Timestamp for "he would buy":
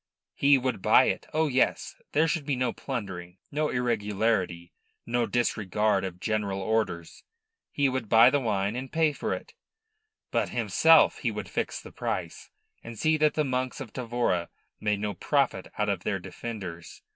0.33-1.03, 7.71-8.31